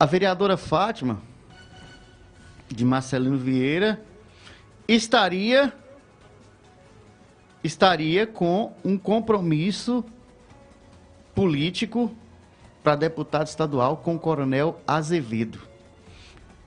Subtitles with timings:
[0.00, 1.20] a vereadora Fátima,
[2.66, 4.00] de Marcelino Vieira,
[4.88, 5.74] estaria
[7.62, 10.02] estaria com um compromisso
[11.34, 12.10] político
[12.82, 15.60] para deputado estadual com o Coronel Azevedo.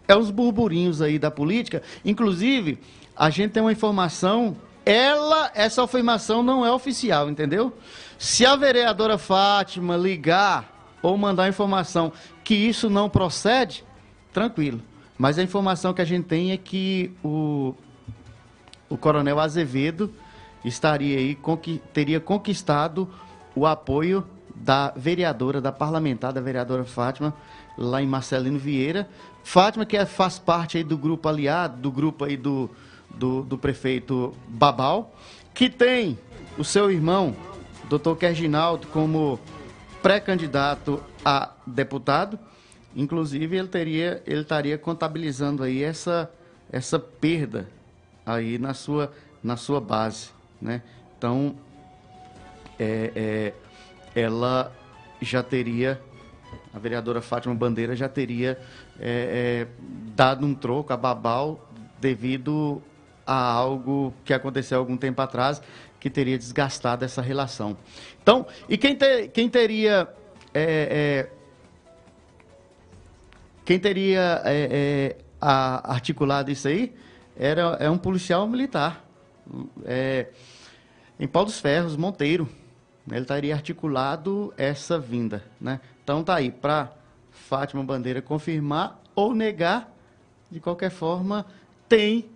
[0.08, 1.82] É os burburinhos aí da política.
[2.06, 2.78] Inclusive,
[3.16, 4.56] a gente tem uma informação,
[4.86, 7.76] ela, essa afirmação não é oficial, entendeu?
[8.20, 10.72] Se a vereadora Fátima ligar
[11.02, 12.14] ou mandar informação
[12.44, 13.84] que isso não procede,
[14.32, 14.82] tranquilo.
[15.18, 17.76] Mas a informação que a gente tem é que o,
[18.90, 20.12] o Coronel Azevedo
[20.66, 23.10] estaria aí, conqui, teria conquistado
[23.56, 27.34] o apoio da vereadora, da parlamentar, da vereadora Fátima,
[27.78, 29.08] lá em Marcelino Vieira.
[29.44, 32.70] Fátima, que é, faz parte aí do grupo aliado, do grupo aí do,
[33.10, 35.14] do, do prefeito Babal,
[35.54, 36.18] que tem
[36.58, 37.36] o seu irmão,
[37.90, 39.40] doutor Kerginaldo, como
[40.04, 42.38] pré-candidato a deputado.
[42.96, 46.30] Inclusive, ele, teria, ele estaria contabilizando aí essa,
[46.72, 47.68] essa perda
[48.26, 50.30] aí na sua, na sua base.
[50.62, 50.84] Né?
[51.18, 51.56] Então,
[52.78, 53.54] é, é,
[54.22, 54.72] ela
[55.22, 56.00] já teria,
[56.74, 58.60] a vereadora Fátima Bandeira já teria
[59.00, 59.68] é, é,
[60.16, 61.70] dado um troco a Babal
[62.00, 62.82] devido
[63.26, 65.62] a algo que aconteceu algum tempo atrás
[66.00, 67.78] que teria desgastado essa relação.
[68.22, 70.08] Então, e quem, ter, quem teria
[70.54, 71.30] é, é,
[73.66, 76.94] quem teria é, a, articulado isso aí
[77.38, 79.06] era é um policial militar.
[79.86, 80.28] É,
[81.20, 82.48] em Paulo dos Ferros, Monteiro.
[83.10, 85.44] Ele estaria articulado essa vinda.
[85.60, 85.80] Né?
[86.04, 86.94] Então tá aí, para
[87.32, 89.92] Fátima Bandeira confirmar ou negar,
[90.50, 91.46] de qualquer forma,
[91.90, 92.30] tem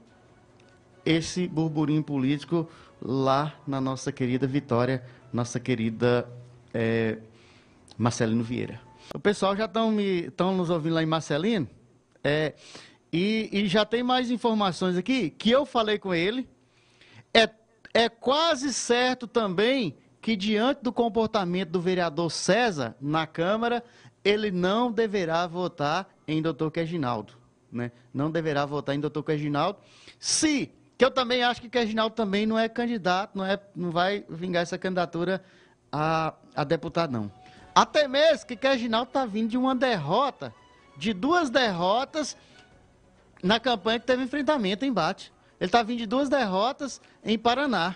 [1.08, 2.68] esse burburinho político
[3.02, 6.28] lá na nossa querida Vitória, nossa querida
[6.74, 7.18] é,
[7.98, 8.82] Marcelino Vieira.
[9.14, 11.68] O pessoal já estão nos ouvindo lá em Marcelino,
[12.24, 12.54] é,
[13.12, 16.48] e, e já tem mais informações aqui que eu falei com ele.
[17.34, 17.48] É
[17.98, 23.84] é quase certo também que, diante do comportamento do vereador César na Câmara,
[24.24, 27.34] ele não deverá votar em doutor Queginaldo.
[27.72, 27.92] Né?
[28.14, 29.80] Não deverá votar em doutor Queginaldo.
[30.20, 34.26] Se, que eu também acho que Queginaldo também não é candidato, não, é, não vai
[34.28, 35.44] vingar essa candidatura
[35.92, 37.32] a, a deputado, não.
[37.76, 40.54] Até mesmo que Queginaldo está vindo de uma derrota,
[40.98, 42.36] de duas derrotas
[43.44, 45.32] na campanha que teve enfrentamento, embate.
[45.60, 47.96] Ele está vindo de duas derrotas em Paraná.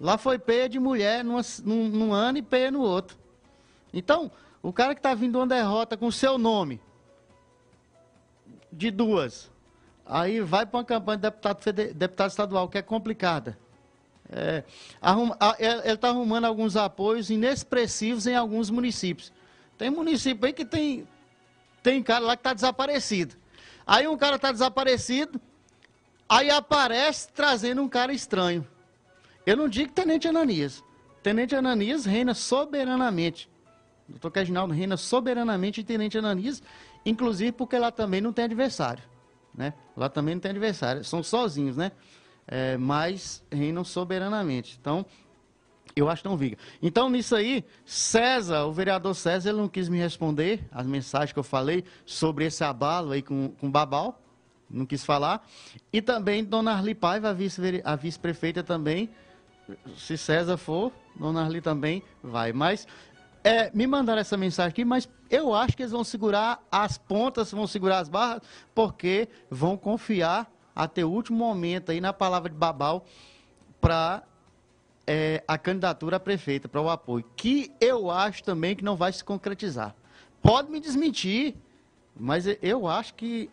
[0.00, 3.18] Lá foi peia de mulher numa, num, num, ano e peia no outro.
[3.92, 4.30] Então,
[4.62, 6.80] o cara que está vindo de uma derrota com seu nome,
[8.72, 9.50] de duas,
[10.06, 13.58] aí vai para uma campanha de deputado, deputado estadual, que é complicada.
[14.30, 14.64] É,
[15.00, 19.32] arruma, ele está arrumando alguns apoios inexpressivos em alguns municípios.
[19.76, 21.06] Tem município aí que tem,
[21.82, 23.34] tem cara lá que está desaparecido.
[23.86, 25.40] Aí um cara está desaparecido,
[26.28, 28.66] Aí aparece trazendo um cara estranho.
[29.44, 30.82] Eu não digo Tenente Ananias.
[31.22, 33.48] Tenente Ananias reina soberanamente.
[34.08, 36.62] Doutor Reginaldo reina soberanamente em Tenente Ananias,
[37.04, 39.02] inclusive porque lá também não tem adversário.
[39.54, 39.72] Né?
[39.96, 41.92] Lá também não tem adversário, são sozinhos, né?
[42.46, 44.76] É, mas reinam soberanamente.
[44.80, 45.06] Então,
[45.96, 46.58] eu acho que não viga.
[46.82, 51.38] Então, nisso aí, César, o vereador César, ele não quis me responder as mensagens que
[51.38, 54.20] eu falei sobre esse abalo aí com, com Babal
[54.74, 55.46] não quis falar.
[55.92, 57.30] E também Dona Arli Paiva,
[57.84, 59.08] a vice-prefeita também.
[59.96, 62.52] Se César for, Dona Arli também vai.
[62.52, 62.86] Mas
[63.44, 67.52] é, me mandaram essa mensagem aqui, mas eu acho que eles vão segurar as pontas,
[67.52, 68.40] vão segurar as barras,
[68.74, 73.04] porque vão confiar até o último momento aí na palavra de Babal
[73.80, 74.22] para
[75.06, 77.24] é, a candidatura a prefeita, para o apoio.
[77.36, 79.94] Que eu acho também que não vai se concretizar.
[80.42, 81.54] Pode me desmentir,
[82.16, 83.50] mas eu acho que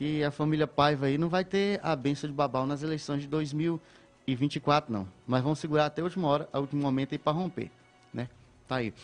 [0.00, 3.28] que a família Paiva aí não vai ter a benção de Babal nas eleições de
[3.28, 5.06] 2024, não.
[5.26, 7.70] Mas vamos segurar até a última hora, a último momento aí para romper,
[8.10, 8.26] né?
[8.66, 8.94] Tá aí.